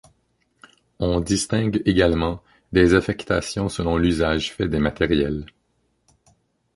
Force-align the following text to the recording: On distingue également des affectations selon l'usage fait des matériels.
On 0.97 1.19
distingue 1.19 1.83
également 1.85 2.41
des 2.71 2.95
affectations 2.95 3.69
selon 3.69 3.97
l'usage 3.97 4.51
fait 4.51 4.67
des 4.67 4.79
matériels. 4.79 5.45